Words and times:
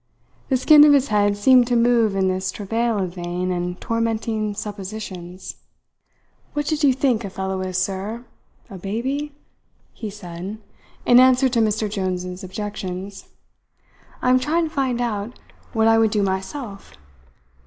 The 0.49 0.57
skin 0.57 0.83
of 0.83 0.93
his 0.93 1.09
head 1.09 1.37
seemed 1.37 1.67
to 1.67 1.75
move 1.75 2.15
in 2.15 2.27
this 2.27 2.51
travail 2.51 2.97
of 2.97 3.13
vain 3.13 3.51
and 3.51 3.79
tormenting 3.79 4.55
suppositions. 4.55 5.57
"What 6.53 6.65
did 6.65 6.83
you 6.83 6.91
think 6.91 7.23
a 7.23 7.29
fellow 7.29 7.61
is, 7.61 7.77
sir 7.77 8.25
a 8.67 8.79
baby?" 8.79 9.31
he 9.93 10.09
said, 10.09 10.57
in 11.05 11.19
answer 11.19 11.49
to 11.49 11.59
Mr. 11.59 11.87
Jones's 11.87 12.43
objections. 12.43 13.27
"I 14.23 14.31
am 14.31 14.39
trying 14.39 14.69
to 14.69 14.73
find 14.73 14.99
out 14.99 15.37
what 15.71 15.87
I 15.87 15.99
would 15.99 16.09
do 16.09 16.23
myself. 16.23 16.93